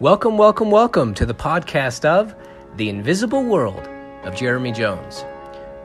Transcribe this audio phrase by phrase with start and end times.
[0.00, 2.34] Welcome, welcome, welcome to the podcast of
[2.76, 3.86] The Invisible World
[4.24, 5.26] of Jeremy Jones,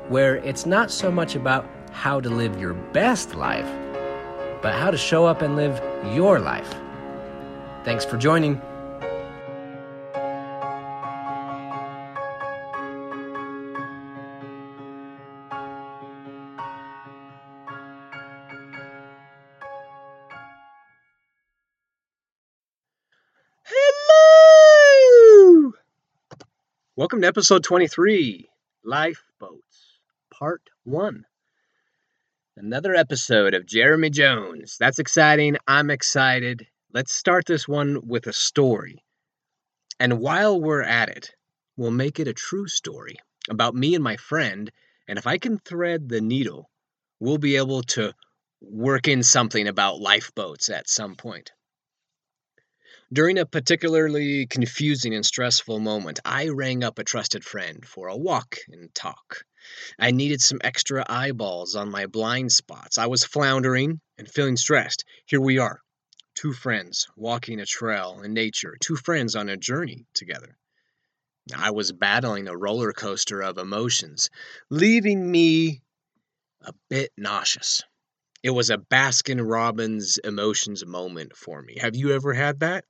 [0.08, 3.68] where it's not so much about how to live your best life,
[4.62, 5.82] but how to show up and live
[6.16, 6.74] your life.
[7.84, 8.62] Thanks for joining.
[27.06, 28.50] Welcome to episode 23
[28.84, 30.00] Lifeboats,
[30.34, 31.24] Part 1.
[32.58, 34.78] Another episode of Jeremy Jones.
[34.80, 35.58] That's exciting.
[35.68, 36.66] I'm excited.
[36.92, 39.04] Let's start this one with a story.
[40.00, 41.30] And while we're at it,
[41.78, 43.18] we'll make it a true story
[43.52, 44.72] about me and my friend.
[45.08, 46.72] And if I can thread the needle,
[47.20, 48.14] we'll be able to
[48.62, 51.52] work in something about lifeboats at some point.
[53.14, 58.18] During a particularly confusing and stressful moment, I rang up a trusted friend for a
[58.18, 59.46] walk and talk.
[60.00, 62.98] I needed some extra eyeballs on my blind spots.
[62.98, 65.06] I was floundering and feeling stressed.
[65.28, 65.82] Here we are,
[66.34, 70.58] two friends walking a trail in nature, two friends on a journey together.
[71.56, 74.32] I was battling a roller coaster of emotions,
[74.72, 75.84] leaving me
[76.62, 77.84] a bit nauseous.
[78.42, 81.78] It was a Baskin Robbins emotions moment for me.
[81.80, 82.84] Have you ever had that?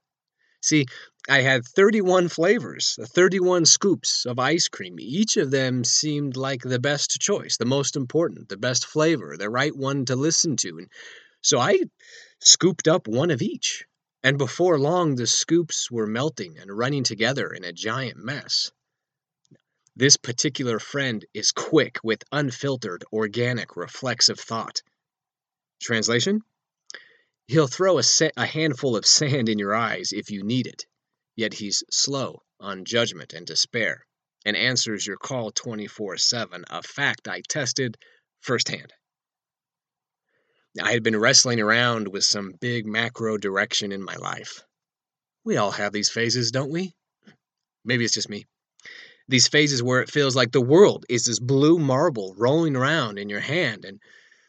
[0.62, 0.86] See,
[1.28, 4.98] I had 31 flavors, uh, 31 scoops of ice cream.
[4.98, 9.50] Each of them seemed like the best choice, the most important, the best flavor, the
[9.50, 10.78] right one to listen to.
[10.78, 10.88] And
[11.40, 11.80] so I
[12.40, 13.84] scooped up one of each.
[14.22, 18.70] And before long, the scoops were melting and running together in a giant mess.
[19.94, 24.82] This particular friend is quick with unfiltered, organic, reflexive thought.
[25.80, 26.42] Translation?
[27.48, 30.84] He'll throw a, sa- a handful of sand in your eyes if you need it,
[31.36, 34.04] yet he's slow on judgment and despair
[34.44, 37.96] and answers your call 24 7, a fact I tested
[38.40, 38.92] firsthand.
[40.80, 44.62] I had been wrestling around with some big macro direction in my life.
[45.44, 46.94] We all have these phases, don't we?
[47.84, 48.46] Maybe it's just me.
[49.28, 53.28] These phases where it feels like the world is this blue marble rolling around in
[53.28, 53.98] your hand and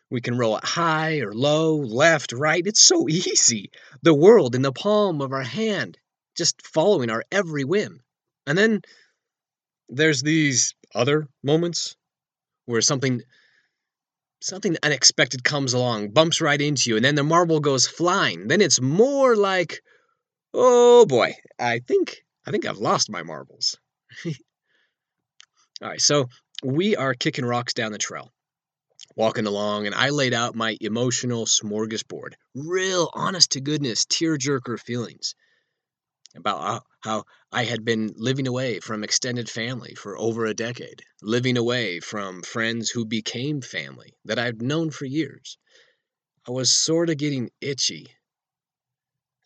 [0.09, 2.66] we can roll it high or low, left, right.
[2.66, 3.72] It's so easy.
[4.01, 5.97] The world in the palm of our hand,
[6.35, 8.01] just following our every whim.
[8.45, 8.81] And then
[9.90, 11.95] there's these other moments
[12.66, 13.22] where something
[14.40, 18.47] something unexpected comes along, bumps right into you, and then the marble goes flying.
[18.47, 19.81] Then it's more like,
[20.53, 23.78] oh boy, I think I think I've lost my marbles.
[24.25, 26.29] All right, so
[26.63, 28.31] we are kicking rocks down the trail
[29.18, 35.34] walking along, and I laid out my emotional smorgasbord, real honest to goodness tearjerker feelings
[36.36, 41.58] about how I had been living away from extended family for over a decade, living
[41.58, 45.58] away from friends who became family that I'd known for years.
[46.48, 48.14] I was sort of getting itchy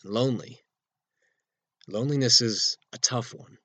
[0.04, 0.60] and lonely.
[1.88, 3.58] Loneliness is a tough one.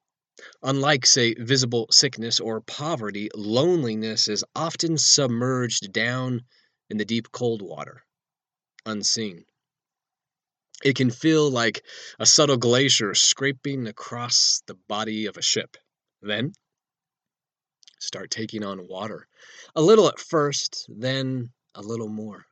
[0.62, 6.44] Unlike, say, visible sickness or poverty, loneliness is often submerged down
[6.91, 8.04] in the deep cold water,
[8.84, 9.44] unseen.
[10.84, 11.84] It can feel like
[12.19, 15.76] a subtle glacier scraping across the body of a ship.
[16.20, 16.52] Then,
[17.98, 19.26] start taking on water.
[19.75, 22.44] A little at first, then a little more.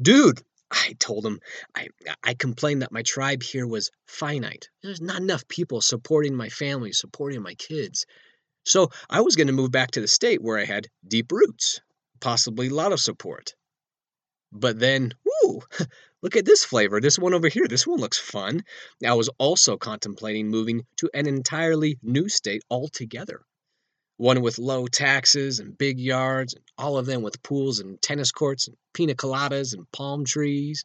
[0.00, 0.42] Dude,
[0.72, 1.38] I told him
[1.74, 1.88] I
[2.22, 4.70] I complained that my tribe here was finite.
[4.82, 8.06] There's not enough people supporting my family, supporting my kids.
[8.64, 11.80] So I was going to move back to the state where I had deep roots,
[12.20, 13.54] possibly a lot of support.
[14.50, 15.62] But then, woo,
[16.22, 17.00] look at this flavor.
[17.00, 17.68] This one over here.
[17.68, 18.64] This one looks fun.
[19.06, 23.42] I was also contemplating moving to an entirely new state altogether
[24.22, 28.30] one with low taxes and big yards, and all of them with pools and tennis
[28.30, 30.84] courts and pina coladas and palm trees,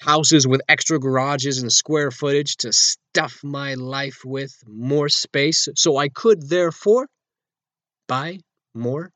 [0.00, 5.96] houses with extra garages and square footage to stuff my life with more space so
[5.96, 7.08] I could therefore
[8.06, 8.38] buy
[8.72, 9.10] more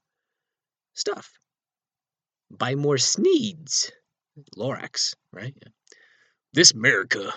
[0.94, 1.30] stuff.
[2.50, 3.92] Buy more Thneeds.
[4.56, 5.54] Lorax, right?
[6.52, 7.32] This America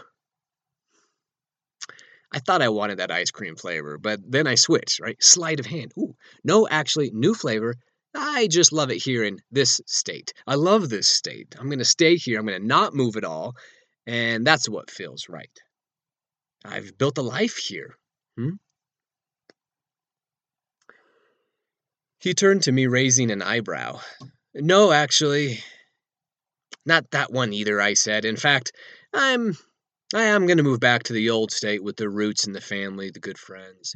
[2.32, 5.22] I thought I wanted that ice cream flavor, but then I switched, right?
[5.22, 5.94] Sleight of hand.
[5.98, 7.76] Ooh, no, actually, new flavor.
[8.14, 10.34] I just love it here in this state.
[10.46, 11.56] I love this state.
[11.58, 12.40] I'm going to stay here.
[12.40, 13.54] I'm going to not move at all.
[14.06, 15.52] And that's what feels right.
[16.66, 17.96] I've built a life here.
[18.38, 18.56] Hmm?
[22.20, 24.00] He turned to me, raising an eyebrow.
[24.56, 25.60] No, actually.
[26.86, 28.26] Not that one either, I said.
[28.26, 28.72] In fact,
[29.14, 29.56] I'm
[30.14, 32.62] I am going to move back to the old state with the roots and the
[32.62, 33.94] family, the good friends.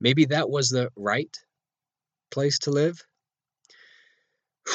[0.00, 1.36] Maybe that was the right
[2.30, 3.04] place to live.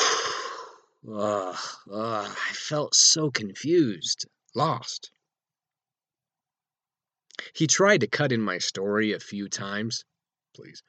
[1.11, 1.57] ugh,
[1.91, 5.09] I felt so confused, lost.
[7.55, 10.05] He tried to cut in my story a few times.
[10.55, 10.83] Please.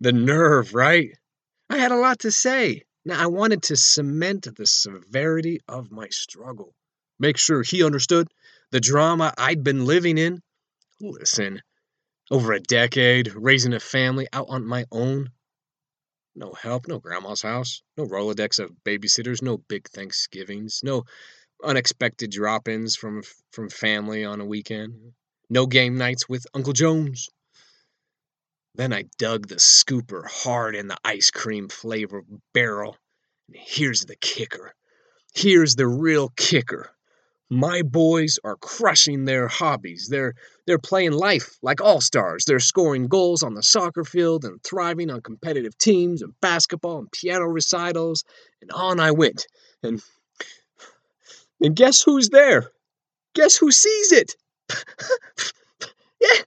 [0.00, 1.16] The nerve, right?
[1.70, 2.82] I had a lot to say.
[3.06, 6.74] Now, I wanted to cement the severity of my struggle,
[7.18, 8.28] make sure he understood
[8.70, 10.42] the drama I'd been living in.
[11.00, 11.62] Listen,
[12.30, 15.30] over a decade, raising a family out on my own.
[16.36, 21.04] No help, no grandma's house, no Rolodex of babysitters, no big Thanksgivings, no
[21.64, 23.22] unexpected drop ins from,
[23.52, 25.12] from family on a weekend,
[25.48, 27.28] no game nights with Uncle Jones.
[28.76, 32.22] Then I dug the scooper hard in the ice cream flavor
[32.54, 32.96] barrel.
[33.48, 34.72] And here's the kicker.
[35.34, 36.90] Here's the real kicker.
[37.52, 40.06] My boys are crushing their hobbies.
[40.08, 40.34] They're
[40.66, 42.44] they're playing life like all-stars.
[42.44, 47.10] They're scoring goals on the soccer field and thriving on competitive teams and basketball and
[47.10, 48.22] piano recitals.
[48.62, 49.48] And on I went.
[49.82, 50.00] And
[51.60, 52.70] and guess who's there?
[53.34, 54.36] Guess who sees it?
[56.20, 56.42] yeah,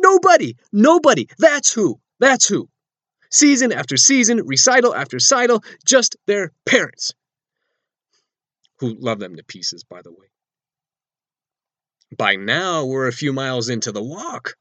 [0.00, 0.56] nobody.
[0.72, 1.28] Nobody.
[1.38, 2.00] That's who.
[2.18, 2.68] That's who.
[3.30, 7.12] Season after season, recital after recital, just their parents.
[8.80, 10.26] Who love them to pieces, by the way.
[12.16, 14.56] By now, we're a few miles into the walk.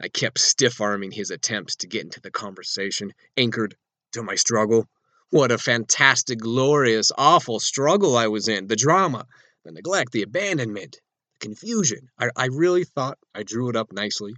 [0.00, 3.76] I kept stiff arming his attempts to get into the conversation, anchored
[4.12, 4.88] to my struggle.
[5.30, 8.68] What a fantastic, glorious, awful struggle I was in.
[8.68, 9.26] The drama,
[9.64, 11.00] the neglect, the abandonment,
[11.32, 12.08] the confusion.
[12.16, 14.36] I, I really thought I drew it up nicely,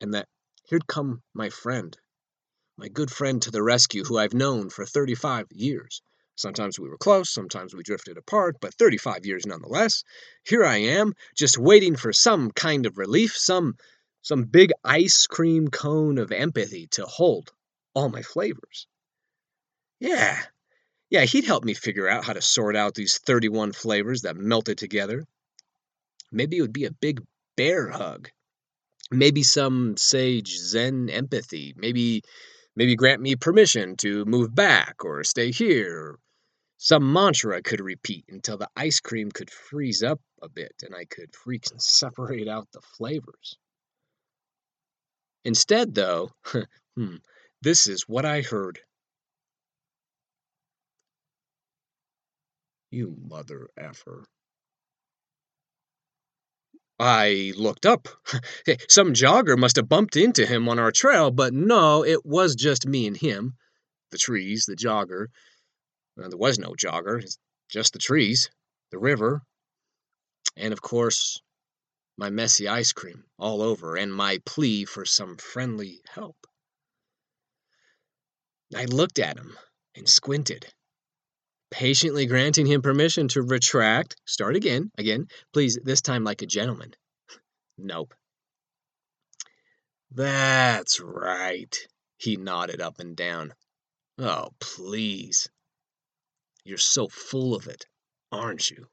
[0.00, 0.28] and that
[0.64, 1.96] here'd come my friend,
[2.76, 6.02] my good friend to the rescue, who I've known for 35 years.
[6.42, 10.02] Sometimes we were close, sometimes we drifted apart, but 35 years nonetheless.
[10.42, 13.76] Here I am, just waiting for some kind of relief, some
[14.22, 17.52] some big ice cream cone of empathy to hold
[17.94, 18.88] all my flavors.
[20.00, 20.36] Yeah.
[21.10, 24.78] Yeah, he'd help me figure out how to sort out these 31 flavors that melted
[24.78, 25.24] together.
[26.32, 27.22] Maybe it would be a big
[27.56, 28.30] bear hug.
[29.12, 31.72] Maybe some sage zen empathy.
[31.76, 32.22] Maybe
[32.74, 36.18] maybe grant me permission to move back or stay here
[36.82, 40.96] some mantra I could repeat until the ice cream could freeze up a bit and
[40.96, 43.56] I could freaking separate out the flavors.
[45.44, 46.32] Instead, though,
[46.96, 47.16] hmm,
[47.60, 48.80] this is what I heard.
[52.90, 54.24] You mother effer.
[56.98, 58.08] I looked up.
[58.88, 62.88] Some jogger must have bumped into him on our trail, but no, it was just
[62.88, 63.54] me and him.
[64.10, 65.28] The trees, the jogger,
[66.16, 67.22] well, there was no jogger,
[67.70, 68.50] just the trees,
[68.90, 69.42] the river,
[70.56, 71.40] and of course,
[72.18, 76.36] my messy ice cream all over, and my plea for some friendly help.
[78.74, 79.56] I looked at him
[79.94, 80.66] and squinted,
[81.70, 86.94] patiently granting him permission to retract, start again, again, please, this time like a gentleman.
[87.78, 88.14] nope.
[90.10, 91.74] That's right,
[92.18, 93.54] he nodded up and down.
[94.18, 95.48] Oh, please,
[96.64, 97.86] you're so full of it,
[98.30, 98.86] aren't you?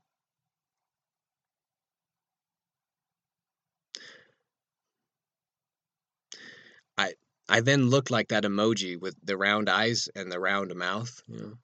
[6.98, 7.14] I
[7.48, 11.22] I then looked like that emoji with the round eyes and the round mouth.
[11.28, 11.58] You know.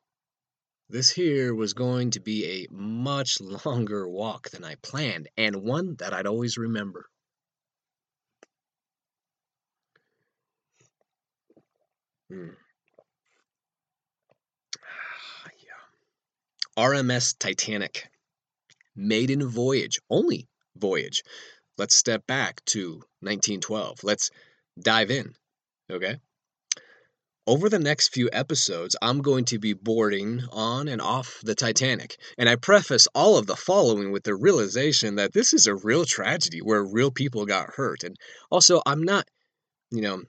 [0.88, 5.96] This here was going to be a much longer walk than I planned, and one
[5.96, 7.10] that I'd always remember.
[12.30, 12.65] Hmm.
[16.78, 18.10] RMS Titanic.
[18.98, 21.24] Maiden voyage, only voyage.
[21.78, 24.04] Let's step back to 1912.
[24.04, 24.30] Let's
[24.82, 25.36] dive in,
[25.90, 26.18] okay?
[27.48, 32.18] Over the next few episodes, I'm going to be boarding on and off the Titanic,
[32.38, 36.04] and I preface all of the following with the realization that this is a real
[36.04, 38.04] tragedy where real people got hurt.
[38.04, 38.18] And
[38.50, 39.30] also, I'm not,
[39.92, 40.24] you know,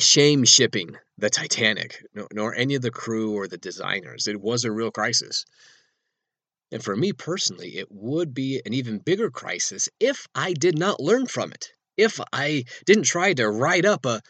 [0.00, 4.26] shame shipping the Titanic, nor any of the crew or the designers.
[4.26, 5.44] It was a real crisis.
[6.72, 10.98] And for me personally, it would be an even bigger crisis if I did not
[10.98, 11.72] learn from it.
[11.96, 14.20] If I didn't try to write up a,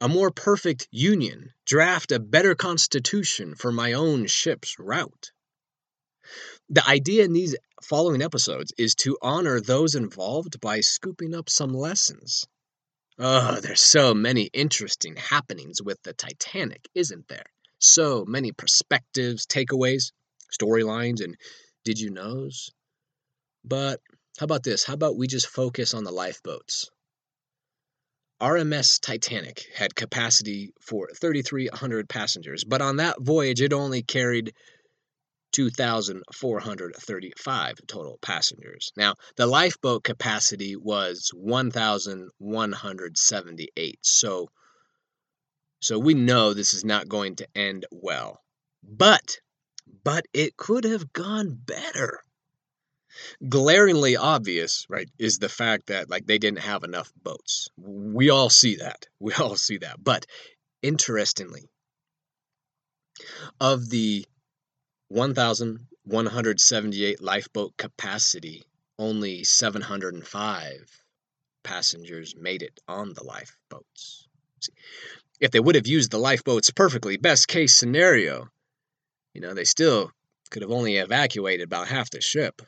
[0.00, 5.30] a more perfect union, draft a better constitution for my own ship's route.
[6.70, 11.74] The idea in these following episodes is to honor those involved by scooping up some
[11.74, 12.46] lessons
[13.22, 17.44] Oh, there's so many interesting happenings with the Titanic, isn't there?
[17.78, 20.12] So many perspectives, takeaways,
[20.50, 21.36] storylines, and
[21.84, 22.70] did you knows?
[23.62, 24.00] But
[24.38, 24.84] How about this?
[24.84, 26.88] How about we just focus on the lifeboats?
[28.40, 34.54] RMS Titanic had capacity for 3,300 passengers, but on that voyage it only carried
[35.52, 38.92] 2,435 total passengers.
[38.96, 43.98] Now, the lifeboat capacity was 1,178.
[44.02, 44.48] So,
[45.80, 48.40] so we know this is not going to end well.
[48.82, 49.38] But,
[50.04, 52.20] but it could have gone better.
[53.48, 57.68] Glaringly obvious, right, is the fact that like they didn't have enough boats.
[57.76, 59.08] We all see that.
[59.18, 60.02] We all see that.
[60.02, 60.26] But
[60.80, 61.68] interestingly,
[63.60, 64.24] of the
[65.10, 68.64] 1,178 lifeboat capacity,
[68.96, 71.04] only 705
[71.64, 74.28] passengers made it on the lifeboats.
[74.60, 74.72] See,
[75.40, 78.52] if they would have used the lifeboats perfectly, best case scenario,
[79.34, 80.12] you know, they still
[80.48, 82.62] could have only evacuated about half the ship.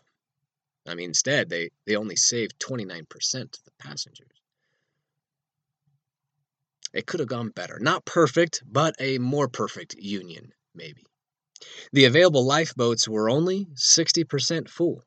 [0.84, 4.26] I mean, instead, they, they only saved 29% of the passengers.
[6.92, 7.78] It could have gone better.
[7.80, 11.06] Not perfect, but a more perfect union, maybe.
[11.92, 15.04] The available lifeboats were only 60% full,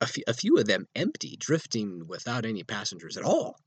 [0.00, 3.58] a, f- a few of them empty, drifting without any passengers at all.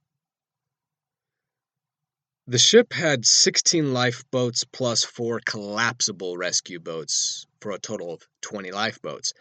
[2.47, 8.71] The ship had 16 lifeboats plus four collapsible rescue boats for a total of 20
[8.71, 9.33] lifeboats.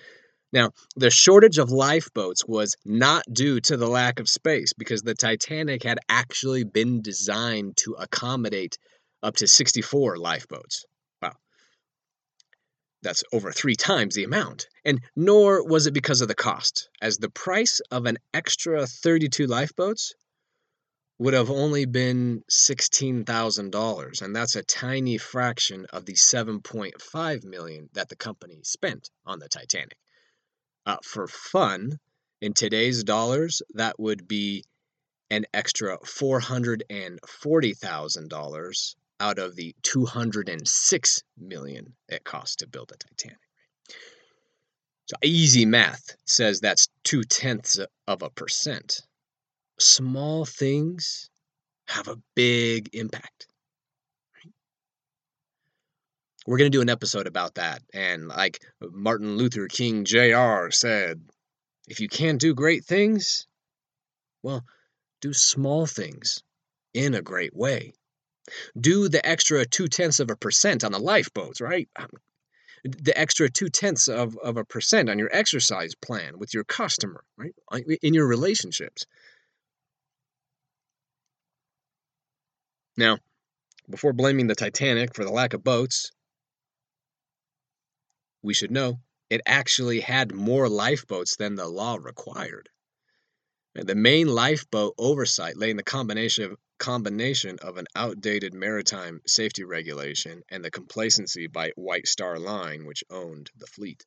[0.52, 5.14] Now, the shortage of lifeboats was not due to the lack of space because the
[5.14, 8.76] Titanic had actually been designed to accommodate
[9.23, 10.85] up to 64 lifeboats.
[13.02, 14.69] That's over three times the amount.
[14.85, 19.47] And nor was it because of the cost, as the price of an extra 32
[19.47, 20.14] lifeboats
[21.19, 28.09] would have only been $16,000 and that's a tiny fraction of the 7.5 million that
[28.09, 29.99] the company spent on the Titanic.
[30.87, 31.99] Uh, for fun,
[32.40, 34.64] in today's dollars, that would be
[35.28, 43.39] an extra $440,000 out of the 206 million it cost to build the Titanic.
[45.07, 49.00] So easy math says that's two tenths of a percent.
[49.79, 51.31] Small things
[51.89, 53.47] have a big impact.
[56.47, 57.83] We're going to do an episode about that.
[57.93, 60.71] And like Martin Luther King Jr.
[60.71, 61.21] said,
[61.89, 63.47] if you can't do great things,
[64.43, 64.65] well,
[65.21, 66.43] do small things
[66.95, 67.93] in a great way
[68.78, 71.88] do the extra two tenths of a percent on the lifeboats, right?
[71.97, 72.11] Um,
[72.85, 77.25] the extra two tenths of, of a percent on your exercise plan with your customer,
[77.37, 77.54] right?
[78.02, 79.07] In your relationships.
[82.97, 83.19] Now,
[83.88, 86.11] before blaming the Titanic for the lack of boats,
[88.42, 92.69] we should know it actually had more lifeboats than the law required.
[93.75, 99.63] The main lifeboat oversight lay in the combination of combination of an outdated maritime safety
[99.63, 104.05] regulation and the complacency by White Star Line, which owned the fleet.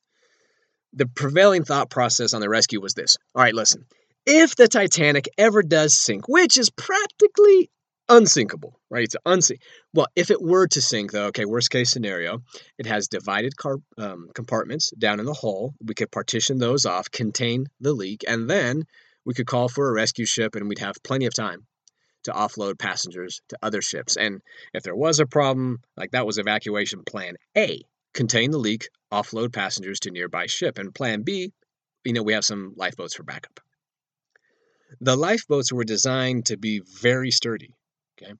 [0.92, 3.86] The prevailing thought process on the rescue was this All right, listen,
[4.26, 7.70] if the Titanic ever does sink, which is practically
[8.10, 9.04] unsinkable, right?
[9.04, 9.60] It's unsink.
[9.94, 12.42] Well, if it were to sink, though, okay, worst case scenario,
[12.78, 15.74] it has divided car- um, compartments down in the hull.
[15.80, 18.84] We could partition those off, contain the leak, and then
[19.26, 21.66] we could call for a rescue ship and we'd have plenty of time
[22.24, 24.18] to offload passengers to other ships.
[24.18, 24.42] And
[24.74, 27.82] if there was a problem, like that was evacuation plan A,
[28.14, 30.78] contain the leak, offload passengers to nearby ship.
[30.78, 31.52] And plan B,
[32.04, 33.60] you know, we have some lifeboats for backup.
[35.02, 37.74] The lifeboats were designed to be very sturdy.
[38.22, 38.34] Okay.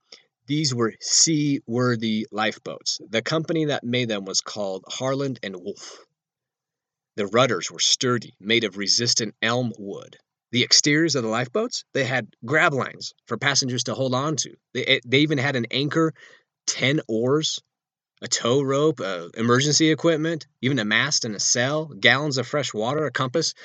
[0.46, 3.00] These were seaworthy lifeboats.
[3.10, 6.06] The company that made them was called Harland and Wolff.
[7.16, 10.18] The rudders were sturdy, made of resistant elm wood.
[10.54, 14.56] The exteriors of the lifeboats, they had grab lines for passengers to hold on to.
[14.76, 16.14] They, they even had an anchor,
[16.68, 17.60] 10 oars,
[18.22, 22.72] a tow rope, uh, emergency equipment, even a mast and a sail, gallons of fresh
[22.72, 23.56] water, a compass.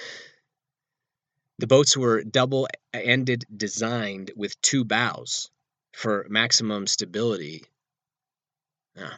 [1.58, 5.50] The boats were double ended designed with two bows
[5.92, 7.64] for maximum stability.
[8.96, 9.10] Uh,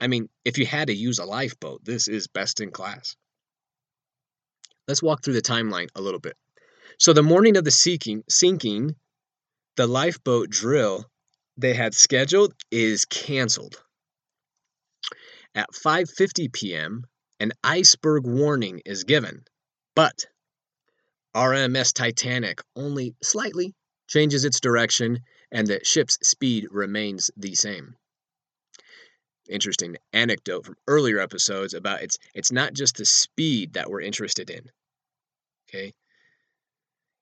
[0.00, 3.16] I mean, if you had to use a lifeboat, this is best in class.
[4.86, 6.34] Let's walk through the timeline a little bit.
[6.98, 8.96] So the morning of the sinking, sinking,
[9.76, 11.08] the lifeboat drill
[11.56, 13.80] they had scheduled is canceled.
[15.54, 17.04] At 5:50 p.m.,
[17.38, 19.44] an iceberg warning is given,
[19.94, 20.26] but
[21.36, 23.76] RMS Titanic only slightly
[24.08, 25.20] changes its direction
[25.52, 27.96] and the ship's speed remains the same.
[29.48, 34.50] Interesting anecdote from earlier episodes about it's it's not just the speed that we're interested
[34.50, 34.68] in.
[35.68, 35.94] Okay?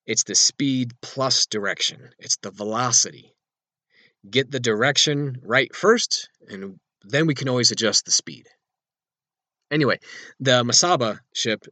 [0.07, 3.35] It's the speed plus direction, it's the velocity.
[4.27, 8.47] Get the direction right first, and then we can always adjust the speed.
[9.69, 9.99] Anyway,
[10.39, 11.65] the Mesaba ship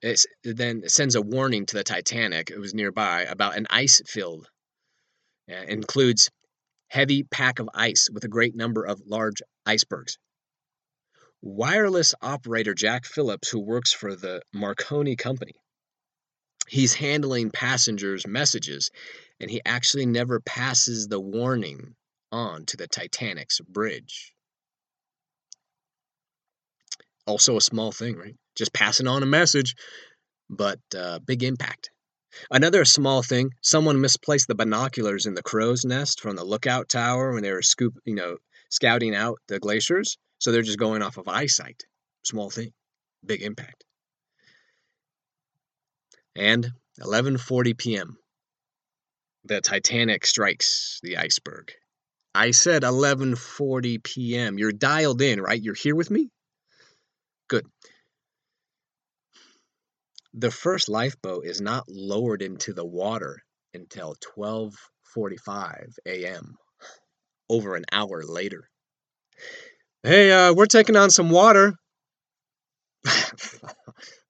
[0.43, 4.49] then sends a warning to the Titanic, it was nearby, about an ice field.
[5.47, 6.29] It includes
[6.89, 10.17] heavy pack of ice with a great number of large icebergs.
[11.41, 15.53] Wireless operator Jack Phillips, who works for the Marconi Company,
[16.67, 18.91] he's handling passengers' messages,
[19.39, 21.95] and he actually never passes the warning
[22.31, 24.33] on to the Titanic's bridge.
[27.27, 28.35] Also, a small thing, right?
[28.55, 29.75] Just passing on a message,
[30.49, 31.89] but uh, big impact.
[32.51, 37.33] Another small thing, someone misplaced the binoculars in the crow's nest from the lookout tower
[37.33, 38.37] when they were scoop, you know,
[38.69, 40.17] scouting out the glaciers.
[40.39, 41.83] So they're just going off of eyesight.
[42.23, 42.73] Small thing,
[43.25, 43.85] big impact.
[46.35, 48.17] And 11:40 p.m.
[49.45, 51.71] The Titanic strikes the iceberg.
[52.33, 54.57] I said 11:40 p.m.
[54.57, 55.61] You're dialed in, right?
[55.61, 56.29] You're here with me?
[57.47, 57.65] Good.
[60.33, 63.41] The first lifeboat is not lowered into the water
[63.73, 66.57] until 12:45 a.m.
[67.49, 68.69] over an hour later.
[70.03, 71.75] Hey, uh, we're taking on some water.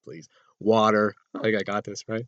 [0.03, 1.13] Please, water.
[1.33, 2.25] I think I got this right.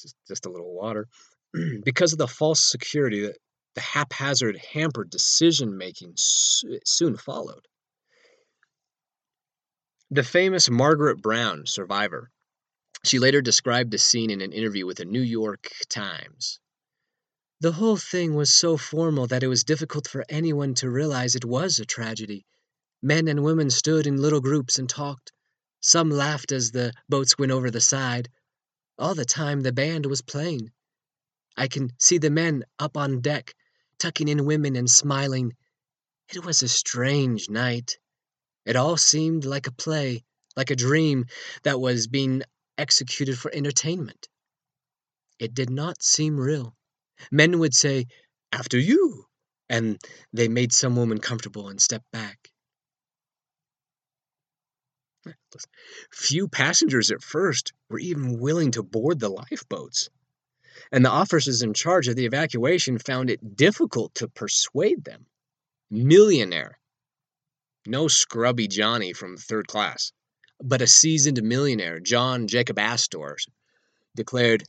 [0.00, 1.08] Just, just a little water.
[1.84, 3.38] because of the false security that
[3.74, 7.66] the haphazard, hampered decision making soon followed.
[10.10, 12.30] The famous Margaret Brown, survivor,
[13.04, 16.60] she later described the scene in an interview with the New York Times.
[17.60, 21.44] The whole thing was so formal that it was difficult for anyone to realize it
[21.44, 22.46] was a tragedy.
[23.02, 25.32] Men and women stood in little groups and talked.
[25.86, 28.30] Some laughed as the boats went over the side.
[28.98, 30.72] All the time the band was playing.
[31.58, 33.54] I can see the men up on deck,
[33.98, 35.52] tucking in women and smiling.
[36.30, 37.98] It was a strange night.
[38.64, 40.24] It all seemed like a play,
[40.56, 41.26] like a dream
[41.64, 42.44] that was being
[42.78, 44.26] executed for entertainment.
[45.38, 46.74] It did not seem real.
[47.30, 48.06] Men would say,
[48.50, 49.26] After you,
[49.68, 50.00] and
[50.32, 52.53] they made some woman comfortable and stepped back.
[56.10, 60.10] Few passengers at first were even willing to board the lifeboats,
[60.92, 65.26] and the officers in charge of the evacuation found it difficult to persuade them.
[65.90, 66.78] Millionaire.
[67.86, 70.12] No scrubby Johnny from third class
[70.62, 73.36] but a seasoned millionaire, John Jacob Astor,
[74.14, 74.64] declared,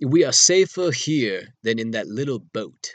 [0.00, 2.94] We are safer here than in that little boat.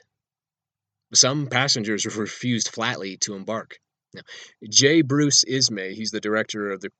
[1.13, 3.79] Some passengers refused flatly to embark.
[4.13, 4.21] Now,
[4.69, 5.01] J.
[5.01, 6.91] Bruce Ismay, he's the director of the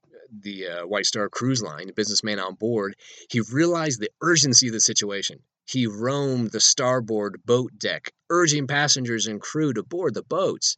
[0.42, 2.96] the uh, White Star Cruise Line, a businessman on board,
[3.30, 5.44] he realized the urgency of the situation.
[5.66, 10.78] He roamed the starboard boat deck, urging passengers and crew to board the boats.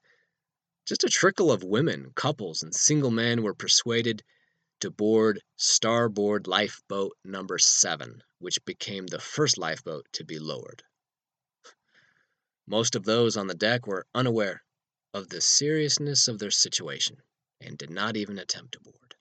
[0.85, 4.23] Just a trickle of women, couples, and single men were persuaded
[4.81, 10.83] to board starboard lifeboat number seven, which became the first lifeboat to be lowered.
[12.67, 14.64] Most of those on the deck were unaware
[15.15, 17.17] of the seriousness of their situation
[17.61, 19.15] and did not even attempt to board.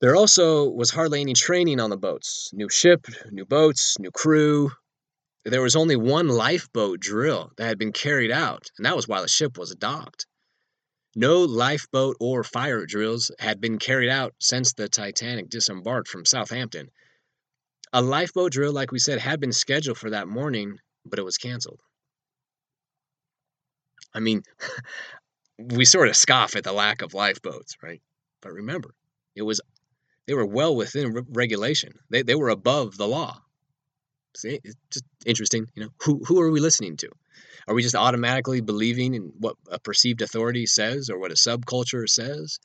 [0.00, 4.70] There also was hardly any training on the boats new ship, new boats, new crew,
[5.44, 9.22] there was only one lifeboat drill that had been carried out, and that was while
[9.22, 10.26] the ship was docked.
[11.16, 16.90] No lifeboat or fire drills had been carried out since the Titanic disembarked from Southampton.
[17.92, 21.38] A lifeboat drill, like we said, had been scheduled for that morning, but it was
[21.38, 21.80] canceled.
[24.14, 24.42] I mean,
[25.58, 28.00] we sort of scoff at the lack of lifeboats, right?
[28.40, 28.94] But remember,
[29.36, 29.60] it was
[30.26, 31.92] they were well within regulation.
[32.10, 33.40] They they were above the law.
[34.36, 35.66] See, it's just interesting.
[35.74, 37.10] You know, who who are we listening to?
[37.68, 42.08] Are we just automatically believing in what a perceived authority says or what a subculture
[42.08, 42.58] says?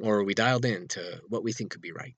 [0.00, 2.14] Or are we dialed in to what we think could be right?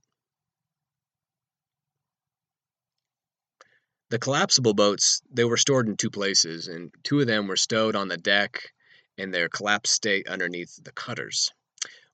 [4.13, 7.97] The collapsible boats, they were stored in two places, and two of them were stowed
[7.97, 8.75] on the deck
[9.17, 11.51] in their collapsed state underneath the cutters,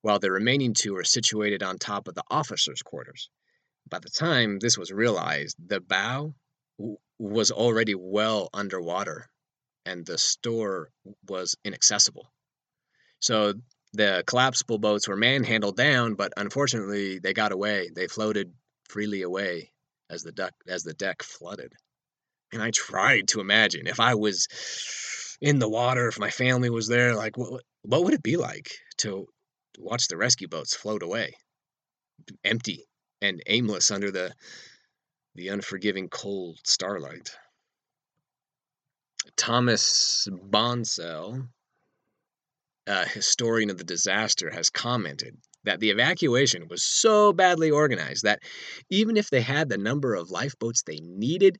[0.02, 3.30] while the remaining two are situated on top of the officers' quarters.
[3.90, 6.36] By the time this was realized, the bow
[7.18, 9.28] was already well underwater
[9.84, 10.92] and the store
[11.26, 12.30] was inaccessible.
[13.18, 13.54] So
[13.92, 17.90] the collapsible boats were manhandled down, but unfortunately they got away.
[17.92, 19.72] They floated freely away
[20.08, 21.74] as the deck as the deck flooded.
[22.52, 24.48] And I tried to imagine if I was
[25.40, 28.70] in the water, if my family was there, like what what would it be like
[28.98, 29.26] to
[29.78, 31.34] watch the rescue boats float away,
[32.44, 32.84] empty,
[33.20, 34.34] and aimless under the
[35.34, 37.30] the unforgiving cold starlight.
[39.36, 41.48] Thomas Bonsall,
[42.86, 48.40] a historian of the disaster, has commented that the evacuation was so badly organized that
[48.90, 51.58] even if they had the number of lifeboats they needed,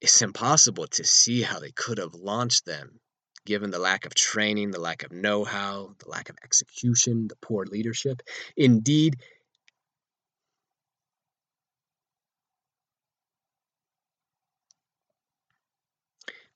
[0.00, 3.00] it's impossible to see how they could have launched them
[3.46, 7.36] given the lack of training, the lack of know how, the lack of execution, the
[7.36, 8.20] poor leadership.
[8.56, 9.16] Indeed,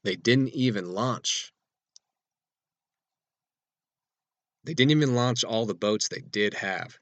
[0.02, 1.52] they didn't even launch.
[4.64, 6.98] They didn't even launch all the boats they did have.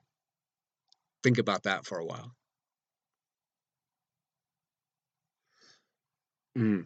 [1.25, 2.38] Think about that for a while.
[6.59, 6.85] Mm.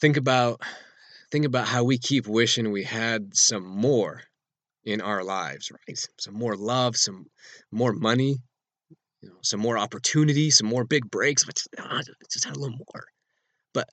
[0.00, 0.62] Think about
[1.32, 4.22] think about how we keep wishing we had some more
[4.84, 5.98] in our lives, right?
[6.18, 7.26] Some more love, some
[7.72, 8.38] more money,
[9.22, 11.44] you know, some more opportunity, some more big breaks.
[11.44, 13.04] But uh, just had a little more.
[13.74, 13.88] But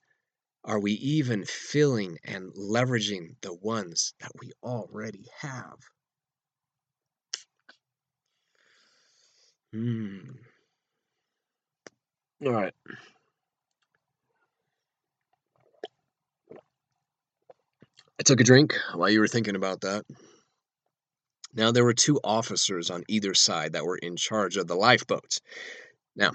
[0.64, 5.78] are we even filling and leveraging the ones that we already have?
[9.72, 10.30] Hmm.
[12.44, 12.74] All right.
[18.20, 20.04] I took a drink while you were thinking about that.
[21.54, 25.40] Now, there were two officers on either side that were in charge of the lifeboats.
[26.14, 26.32] Now,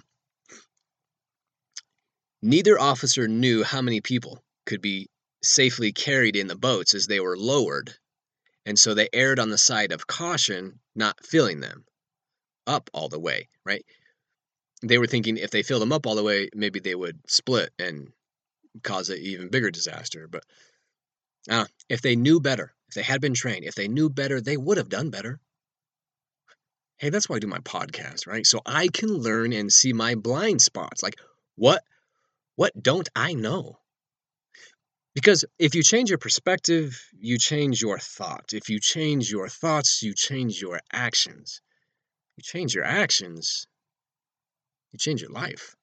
[2.42, 5.12] neither officer knew how many people could be
[5.44, 7.94] safely carried in the boats as they were lowered,
[8.66, 11.86] and so they erred on the side of caution, not filling them
[12.66, 13.86] up all the way, right?
[14.82, 17.70] They were thinking if they filled them up all the way, maybe they would split
[17.78, 18.12] and
[18.82, 20.28] cause an even bigger disaster.
[20.28, 20.46] But
[21.50, 24.58] uh, if they knew better, if they had been trained, if they knew better, they
[24.58, 25.40] would have done better.
[26.98, 28.46] Hey, that's why I do my podcast, right?
[28.46, 31.04] So I can learn and see my blind spots.
[31.04, 31.16] Like,
[31.56, 31.84] what
[32.56, 33.80] what don't I know?
[35.14, 38.54] Because if you change your perspective, you change your thought.
[38.54, 41.62] If you change your thoughts, you change your actions.
[42.38, 43.68] You change your actions,
[44.92, 45.76] you change your life.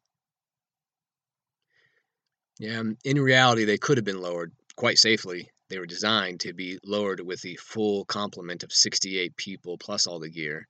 [2.59, 5.52] Yeah, in reality, they could have been lowered quite safely.
[5.73, 10.19] They were designed to be lowered with the full complement of 68 people plus all
[10.19, 10.69] the gear,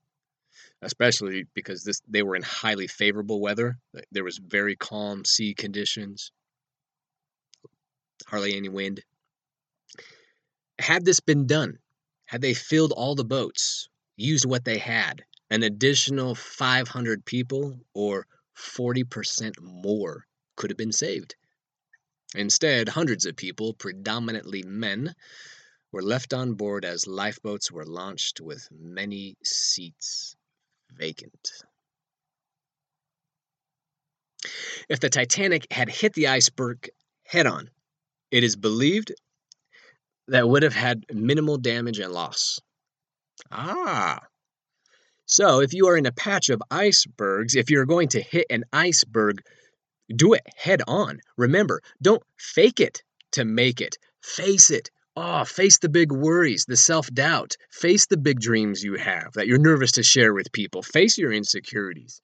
[0.80, 3.80] especially because this they were in highly favorable weather.
[3.98, 6.30] Uh, there was very calm sea conditions,
[8.28, 9.02] hardly any wind.
[10.78, 11.80] Had this been done,
[12.26, 18.28] had they filled all the boats, used what they had, an additional 500 people or
[18.56, 21.34] 40% more could have been saved.
[22.34, 25.14] Instead, hundreds of people, predominantly men,
[25.90, 30.34] were left on board as lifeboats were launched with many seats
[30.90, 31.50] vacant.
[34.88, 36.88] If the Titanic had hit the iceberg
[37.24, 37.70] head on,
[38.30, 39.12] it is believed
[40.28, 42.60] that would have had minimal damage and loss.
[43.50, 44.20] Ah.
[45.26, 48.64] So, if you are in a patch of icebergs, if you're going to hit an
[48.72, 49.42] iceberg,
[50.14, 51.20] do it head on.
[51.36, 53.98] Remember, don't fake it to make it.
[54.22, 54.90] Face it.
[55.14, 57.56] Oh, face the big worries, the self doubt.
[57.70, 60.82] Face the big dreams you have that you're nervous to share with people.
[60.82, 62.22] Face your insecurities.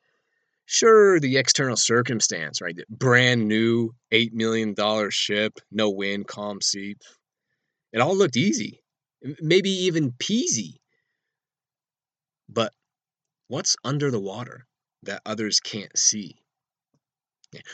[0.65, 2.77] Sure, the external circumstance, right?
[2.77, 4.75] The brand new $8 million
[5.11, 6.97] ship, no wind, calm sea.
[7.93, 8.83] It all looked easy,
[9.41, 10.77] maybe even peasy.
[12.51, 12.73] But
[13.49, 14.67] what's under the water
[15.05, 16.38] that others can't see?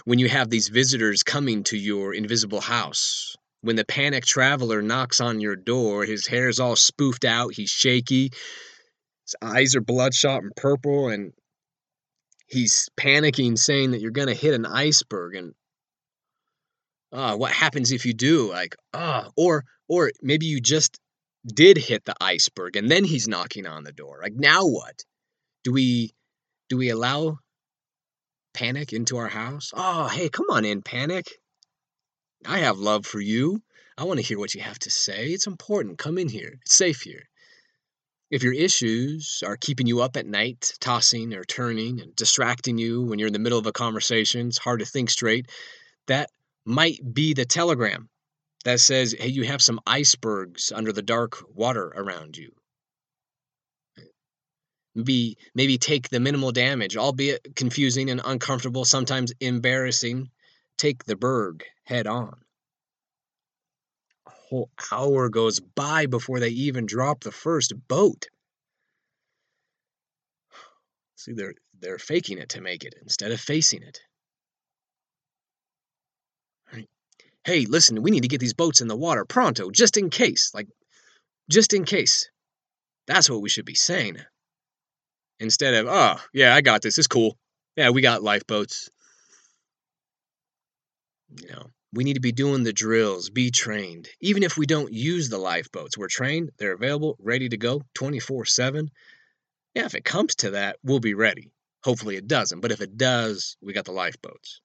[0.05, 5.21] When you have these visitors coming to your invisible house, when the panic traveler knocks
[5.21, 8.31] on your door, his hair's all spoofed out, he's shaky,
[9.25, 11.33] his eyes are bloodshot and purple, and
[12.47, 15.35] he's panicking, saying that you're going to hit an iceberg.
[15.35, 15.55] And
[17.11, 18.51] uh, what happens if you do?
[18.51, 20.99] Like, uh, or or maybe you just
[21.47, 24.21] did hit the iceberg, and then he's knocking on the door.
[24.23, 25.05] Like, now what?
[25.65, 26.13] Do we
[26.69, 27.39] do we allow
[28.55, 29.73] Panic into our house?
[29.75, 31.27] Oh, hey, come on in, Panic.
[32.47, 33.61] I have love for you.
[33.99, 35.29] I want to hear what you have to say.
[35.29, 35.99] It's important.
[35.99, 36.55] Come in here.
[36.63, 37.25] It's safe here.
[38.31, 43.03] If your issues are keeping you up at night, tossing or turning and distracting you
[43.03, 45.51] when you're in the middle of a conversation, it's hard to think straight,
[46.07, 46.31] that
[46.65, 48.09] might be the telegram
[48.65, 52.51] that says, hey, you have some icebergs under the dark water around you
[55.03, 60.31] be maybe take the minimal damage, albeit confusing and uncomfortable, sometimes embarrassing.
[60.77, 62.37] Take the berg head on.
[64.27, 68.27] A whole hour goes by before they even drop the first boat.
[71.17, 74.01] See, they're they're faking it to make it instead of facing it.
[76.73, 76.89] Right.
[77.45, 80.51] Hey, listen, we need to get these boats in the water pronto, just in case.
[80.55, 80.69] Like,
[81.51, 82.29] just in case.
[83.07, 84.19] That's what we should be saying.
[85.41, 86.99] Instead of, oh, yeah, I got this.
[86.99, 87.37] It's cool.
[87.77, 88.89] Yeah, we got lifeboats.
[91.41, 94.09] You know, we need to be doing the drills, be trained.
[94.21, 98.45] Even if we don't use the lifeboats, we're trained, they're available, ready to go 24
[98.45, 98.91] 7.
[99.75, 101.51] Yeah, if it comes to that, we'll be ready.
[101.83, 104.61] Hopefully it doesn't, but if it does, we got the lifeboats.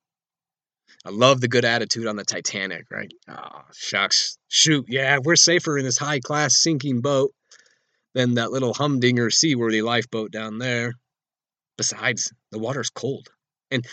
[1.05, 3.11] I love the good attitude on the Titanic, right?
[3.27, 4.37] Oh, shucks.
[4.47, 7.33] Shoot, yeah, we're safer in this high class sinking boat
[8.13, 10.93] than that little humdinger seaworthy lifeboat down there.
[11.77, 13.29] Besides, the water's cold.
[13.71, 13.85] And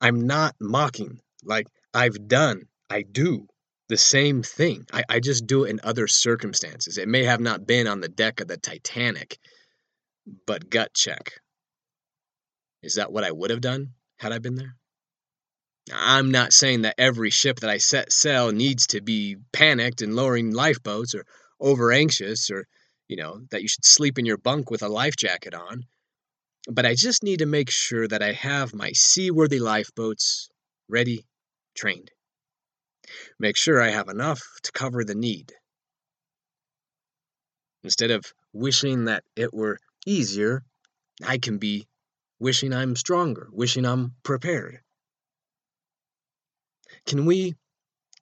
[0.00, 1.20] I'm not mocking.
[1.44, 3.46] Like, I've done, I do
[3.88, 4.86] the same thing.
[4.92, 6.98] I, I just do it in other circumstances.
[6.98, 9.38] It may have not been on the deck of the Titanic,
[10.46, 11.32] but gut check.
[12.82, 14.76] Is that what I would have done had I been there?
[15.92, 20.14] I'm not saying that every ship that I set sail needs to be panicked and
[20.14, 21.26] lowering lifeboats or
[21.62, 22.66] over anxious or,
[23.08, 25.84] you know, that you should sleep in your bunk with a life jacket on.
[26.68, 30.48] But I just need to make sure that I have my seaworthy lifeboats
[30.88, 31.24] ready,
[31.74, 32.10] trained.
[33.38, 35.52] Make sure I have enough to cover the need.
[37.82, 40.62] Instead of wishing that it were easier,
[41.24, 41.86] I can be
[42.38, 44.80] wishing I'm stronger, wishing I'm prepared.
[47.06, 47.54] Can we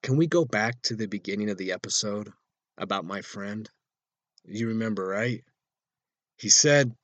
[0.03, 2.33] can we go back to the beginning of the episode
[2.81, 3.71] about my friend?
[4.45, 5.45] You remember, right?
[6.37, 6.97] He said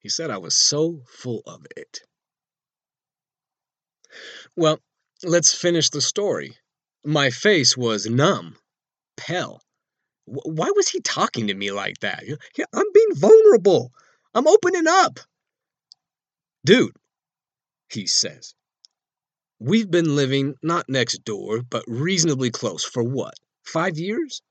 [0.00, 2.00] he said I was so full of it.
[4.56, 4.80] Well,
[5.22, 6.56] let's finish the story.
[7.04, 8.56] My face was numb,
[9.16, 9.60] pale.
[10.24, 12.24] Why was he talking to me like that?
[12.72, 13.92] I'm being vulnerable.
[14.34, 15.20] I'm opening up.
[16.64, 16.96] Dude,
[17.88, 18.54] he says,
[19.58, 23.34] we've been living not next door, but reasonably close for what?
[23.64, 24.42] Five years?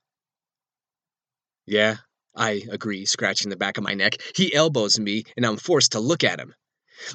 [1.65, 1.97] Yeah,
[2.35, 4.17] I agree, scratching the back of my neck.
[4.35, 6.53] He elbows me, and I'm forced to look at him.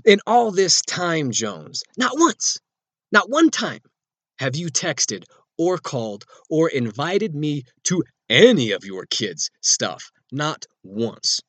[0.04, 2.58] In all this time, Jones, not once,
[3.10, 3.80] not one time,
[4.38, 5.24] have you texted
[5.58, 10.10] or called or invited me to any of your kids' stuff.
[10.32, 11.40] Not once.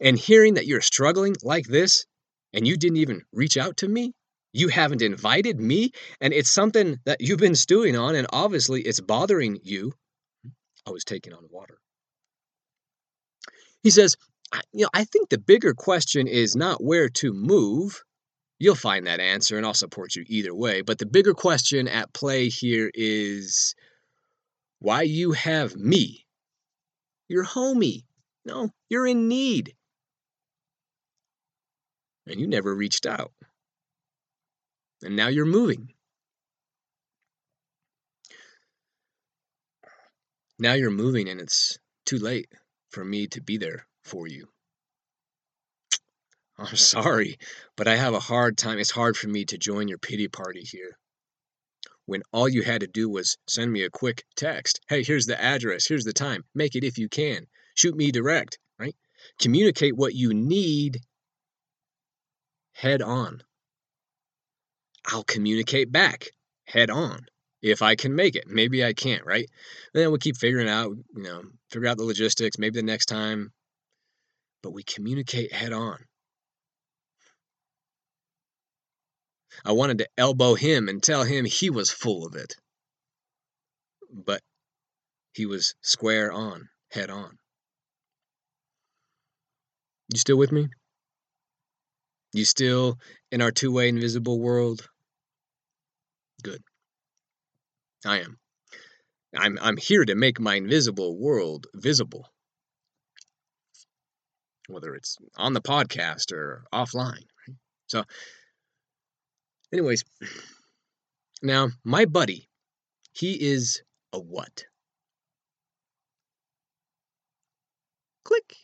[0.00, 2.04] And hearing that you're struggling like this
[2.52, 4.12] and you didn't even reach out to me,
[4.58, 9.00] you haven't invited me, and it's something that you've been stewing on, and obviously it's
[9.00, 9.92] bothering you.
[10.86, 11.78] I was taking on water.
[13.82, 14.16] He says,
[14.72, 18.02] you know, I think the bigger question is not where to move.
[18.58, 20.80] You'll find that answer, and I'll support you either way.
[20.82, 23.74] But the bigger question at play here is
[24.80, 26.26] why you have me.
[27.28, 28.04] You're homie.
[28.44, 29.74] No, you're in need.
[32.26, 33.32] And you never reached out.
[35.02, 35.92] And now you're moving.
[40.58, 42.48] Now you're moving, and it's too late
[42.90, 44.48] for me to be there for you.
[46.58, 47.38] I'm sorry,
[47.76, 48.78] but I have a hard time.
[48.78, 50.98] It's hard for me to join your pity party here.
[52.06, 54.80] When all you had to do was send me a quick text.
[54.88, 56.44] Hey, here's the address, here's the time.
[56.54, 57.46] Make it if you can.
[57.74, 58.96] Shoot me direct, right?
[59.38, 61.00] Communicate what you need
[62.72, 63.42] head on.
[65.08, 66.28] I'll communicate back
[66.66, 67.20] head on
[67.62, 68.44] if I can make it.
[68.46, 69.48] Maybe I can't, right?
[69.94, 73.06] And then we'll keep figuring out, you know, figure out the logistics, maybe the next
[73.06, 73.50] time.
[74.62, 75.98] But we communicate head on.
[79.64, 82.54] I wanted to elbow him and tell him he was full of it.
[84.12, 84.40] But
[85.32, 87.38] he was square on, head on.
[90.12, 90.68] You still with me?
[92.32, 92.98] You still
[93.32, 94.88] in our two way invisible world?
[96.42, 96.62] Good.
[98.04, 98.38] I am.
[99.36, 102.28] I'm, I'm here to make my invisible world visible.
[104.68, 107.24] Whether it's on the podcast or offline.
[107.46, 107.56] Right?
[107.88, 108.04] So
[109.72, 110.02] Anyways,
[111.42, 112.48] now my buddy,
[113.12, 114.64] he is a what?
[118.24, 118.56] Click.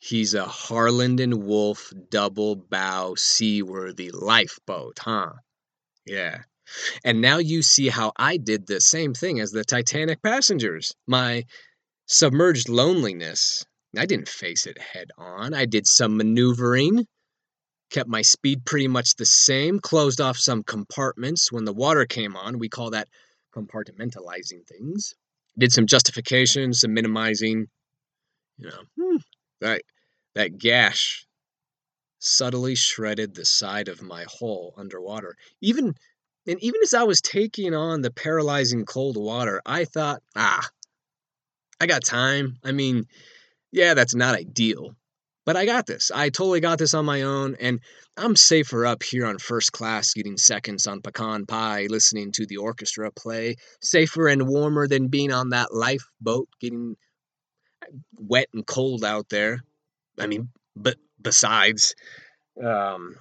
[0.00, 5.34] He's a Harland and Wolff double bow seaworthy lifeboat, huh?
[6.06, 6.42] Yeah.
[7.04, 10.92] And now you see how I did the same thing as the Titanic passengers.
[11.06, 11.44] My
[12.06, 13.64] submerged loneliness.
[13.96, 15.54] I didn't face it head on.
[15.54, 17.06] I did some maneuvering
[17.90, 22.36] kept my speed pretty much the same, closed off some compartments when the water came
[22.36, 22.58] on.
[22.58, 23.08] We call that
[23.54, 25.14] compartmentalizing things.
[25.58, 27.66] Did some justification, some minimizing,
[28.58, 29.16] You know, hmm,
[29.60, 29.82] that
[30.34, 31.26] that gash
[32.20, 35.36] subtly shredded the side of my hull underwater.
[35.60, 35.94] Even
[36.46, 40.68] and even as I was taking on the paralyzing cold water, I thought, ah,
[41.80, 42.56] I got time.
[42.64, 43.06] I mean,
[43.72, 44.94] yeah, that's not ideal,
[45.46, 46.10] but I got this.
[46.14, 47.80] I totally got this on my own, and
[48.16, 52.58] I'm safer up here on first class getting seconds on pecan pie, listening to the
[52.58, 53.56] orchestra play.
[53.80, 56.96] Safer and warmer than being on that lifeboat getting
[58.16, 59.60] wet and cold out there.
[60.18, 61.94] I mean, but besides,
[62.62, 63.16] um,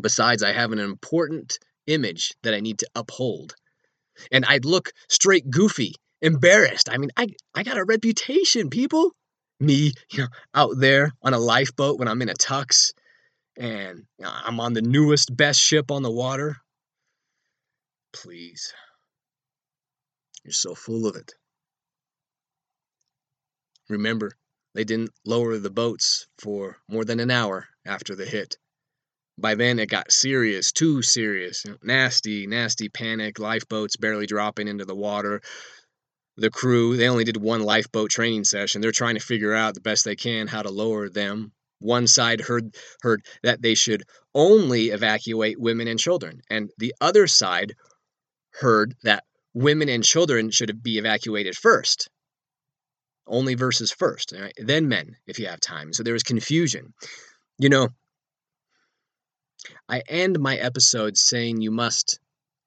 [0.00, 3.54] besides, I have an important image that I need to uphold.
[4.32, 6.88] And I'd look straight goofy, embarrassed.
[6.90, 9.12] I mean, I, I got a reputation, people.
[9.60, 12.92] Me, you know, out there on a lifeboat when I'm in a tux
[13.56, 16.56] and you know, I'm on the newest, best ship on the water.
[18.12, 18.72] Please.
[20.44, 21.34] You're so full of it.
[23.88, 24.32] Remember,
[24.74, 28.56] they didn't lower the boats for more than an hour after the hit.
[29.40, 31.64] By then, it got serious, too serious.
[31.82, 35.40] Nasty, nasty panic, lifeboats barely dropping into the water.
[36.36, 38.80] The crew, they only did one lifeboat training session.
[38.80, 41.52] They're trying to figure out the best they can how to lower them.
[41.78, 44.02] One side heard heard that they should
[44.34, 47.74] only evacuate women and children, and the other side
[48.54, 49.24] heard that
[49.54, 52.08] women and children should be evacuated first
[53.28, 54.52] only verses first, right?
[54.56, 55.92] then men, if you have time.
[55.92, 56.94] So there was confusion.
[57.58, 57.88] You know,
[59.88, 62.18] I end my episode saying you must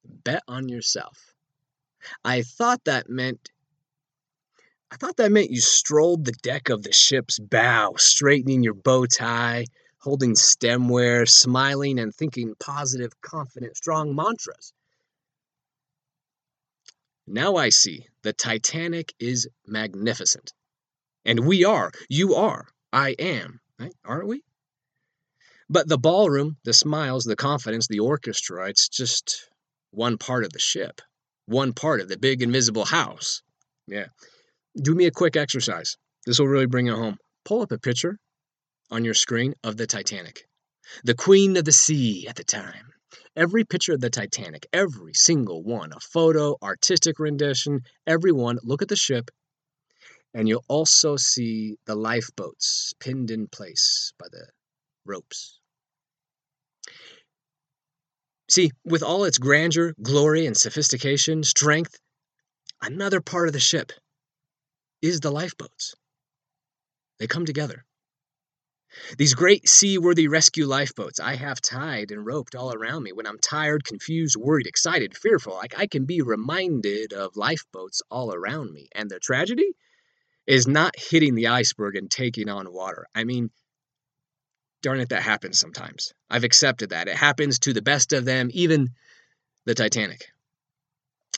[0.03, 1.33] bet on yourself.
[2.23, 3.51] I thought that meant
[4.91, 9.05] I thought that meant you strolled the deck of the ship's bow, straightening your bow
[9.05, 9.65] tie,
[9.99, 14.73] holding stemware, smiling and thinking positive, confident, strong mantras.
[17.25, 20.51] Now I see the Titanic is magnificent.
[21.23, 21.91] And we are.
[22.09, 22.67] You are.
[22.91, 23.61] I am.
[23.79, 23.93] Right?
[24.03, 24.43] Aren't we?
[25.71, 29.47] But the ballroom, the smiles, the confidence, the orchestra, it's just
[29.91, 30.99] one part of the ship,
[31.45, 33.41] one part of the big invisible house.
[33.87, 34.07] Yeah.
[34.75, 35.95] Do me a quick exercise.
[36.25, 37.15] This will really bring it home.
[37.45, 38.17] Pull up a picture
[38.89, 40.45] on your screen of the Titanic,
[41.05, 42.91] the queen of the sea at the time.
[43.37, 48.89] Every picture of the Titanic, every single one, a photo, artistic rendition, everyone, look at
[48.89, 49.31] the ship,
[50.33, 54.47] and you'll also see the lifeboats pinned in place by the
[55.05, 55.60] ropes.
[58.51, 61.97] See, with all its grandeur, glory, and sophistication, strength,
[62.81, 63.93] another part of the ship
[65.01, 65.95] is the lifeboats.
[67.17, 67.85] They come together.
[69.17, 73.39] These great seaworthy rescue lifeboats I have tied and roped all around me when I'm
[73.39, 75.53] tired, confused, worried, excited, fearful.
[75.53, 78.89] Like I can be reminded of lifeboats all around me.
[78.93, 79.71] And the tragedy
[80.45, 83.05] is not hitting the iceberg and taking on water.
[83.15, 83.49] I mean,
[84.81, 86.13] darn it, that happens sometimes.
[86.29, 87.07] I've accepted that.
[87.07, 88.89] It happens to the best of them, even
[89.65, 90.25] the Titanic.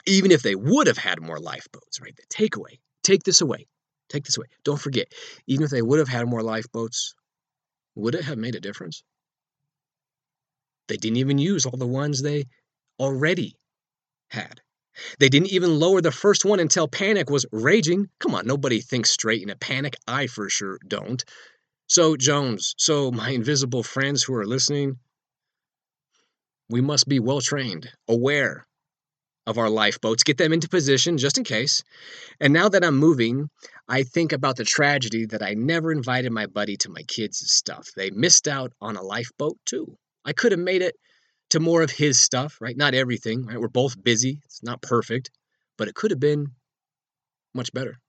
[0.06, 2.16] Even if they would have had more lifeboats, right?
[2.16, 3.68] The takeaway take this away.
[4.10, 4.48] Take this away.
[4.64, 5.08] Don't forget,
[5.48, 7.16] even if they would have had more lifeboats,
[7.96, 9.04] would it have made a difference?
[10.88, 12.46] They didn't even use all the ones they
[13.00, 13.56] already
[14.30, 14.62] had.
[15.20, 18.10] They didn't even lower the first one until panic was raging.
[18.20, 19.96] Come on, nobody thinks straight in a panic.
[20.08, 21.24] I for sure don't.
[21.94, 24.98] So, Jones, so my invisible friends who are listening,
[26.68, 28.66] we must be well trained, aware
[29.46, 31.84] of our lifeboats, get them into position just in case.
[32.40, 33.48] And now that I'm moving,
[33.88, 37.92] I think about the tragedy that I never invited my buddy to my kids' stuff.
[37.96, 39.96] They missed out on a lifeboat too.
[40.26, 40.96] I could have made it
[41.52, 42.76] to more of his stuff, right?
[42.76, 43.60] Not everything, right?
[43.60, 44.42] We're both busy.
[44.46, 45.30] It's not perfect,
[45.78, 46.54] but it could have been
[47.54, 48.00] much better.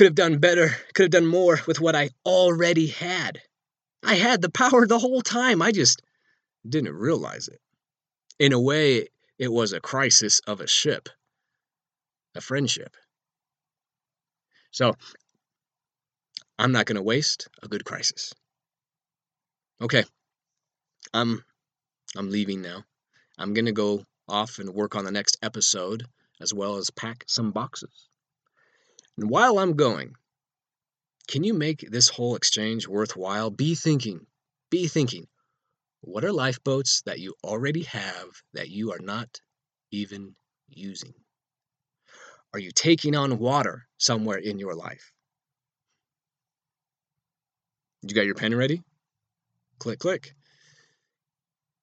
[0.00, 3.42] Could have done better, could have done more with what I already had.
[4.02, 5.60] I had the power the whole time.
[5.60, 6.00] I just
[6.66, 7.60] didn't realize it.
[8.38, 9.08] In a way,
[9.38, 11.10] it was a crisis of a ship,
[12.34, 12.96] a friendship.
[14.70, 14.94] So,
[16.58, 18.32] I'm not going to waste a good crisis.
[19.82, 20.04] Okay,
[21.12, 21.44] I'm
[22.16, 22.84] I'm leaving now.
[23.36, 26.06] I'm going to go off and work on the next episode
[26.40, 28.08] as well as pack some boxes.
[29.16, 30.14] And while I'm going,
[31.28, 33.50] can you make this whole exchange worthwhile?
[33.50, 34.26] Be thinking,
[34.70, 35.26] be thinking,
[36.00, 39.40] what are lifeboats that you already have that you are not
[39.90, 40.34] even
[40.68, 41.14] using?
[42.52, 45.12] Are you taking on water somewhere in your life?
[48.02, 48.82] You got your pen ready?
[49.78, 50.34] Click, click.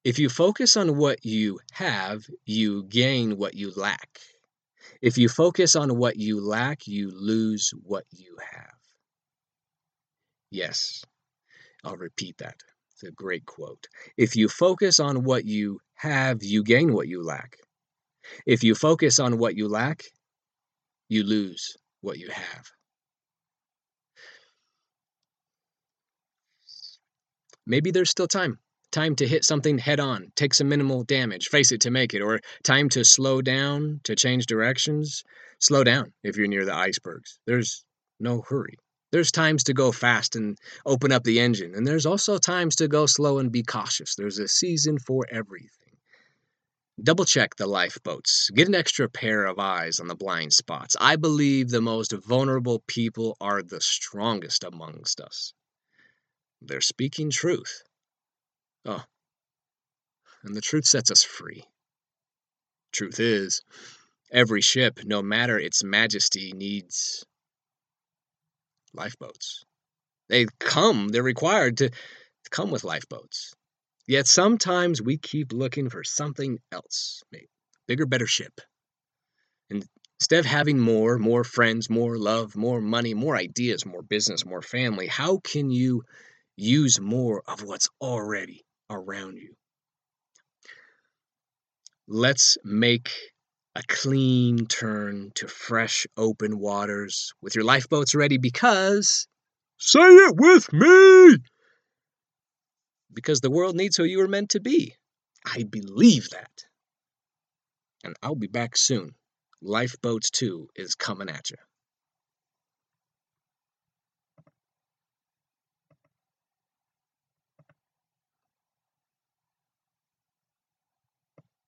[0.04, 4.20] If you focus on what you have, you gain what you lack.
[5.00, 8.74] If you focus on what you lack, you lose what you have.
[10.50, 11.04] Yes,
[11.84, 12.56] I'll repeat that.
[12.92, 13.86] It's a great quote.
[14.16, 17.58] If you focus on what you have, you gain what you lack.
[18.46, 20.02] If you focus on what you lack,
[21.08, 22.64] you lose what you have.
[27.66, 28.58] Maybe there's still time.
[28.90, 32.22] Time to hit something head on, take some minimal damage, face it to make it,
[32.22, 35.24] or time to slow down, to change directions.
[35.58, 37.38] Slow down if you're near the icebergs.
[37.44, 37.84] There's
[38.18, 38.78] no hurry.
[39.10, 42.88] There's times to go fast and open up the engine, and there's also times to
[42.88, 44.14] go slow and be cautious.
[44.14, 45.96] There's a season for everything.
[47.02, 48.50] Double check the lifeboats.
[48.50, 50.96] Get an extra pair of eyes on the blind spots.
[51.00, 55.52] I believe the most vulnerable people are the strongest amongst us.
[56.60, 57.82] They're speaking truth.
[58.90, 59.04] Oh,
[60.44, 61.62] and the truth sets us free.
[62.90, 63.60] Truth is,
[64.32, 67.26] every ship, no matter its majesty, needs
[68.94, 69.66] lifeboats.
[70.30, 71.90] They come, they're required to
[72.48, 73.52] come with lifeboats.
[74.06, 77.46] Yet sometimes we keep looking for something else, a
[77.86, 78.58] bigger, better ship.
[79.68, 79.86] And
[80.18, 84.62] instead of having more, more friends, more love, more money, more ideas, more business, more
[84.62, 86.04] family, how can you
[86.56, 89.54] use more of what's already around you.
[92.06, 93.10] Let's make
[93.74, 99.28] a clean turn to fresh, open waters with your lifeboats ready because.
[99.76, 101.36] Say it with me!
[103.12, 104.94] Because the world needs who you were meant to be.
[105.44, 106.50] I believe that.
[108.02, 109.14] And I'll be back soon.
[109.62, 111.56] Lifeboats 2 is coming at you.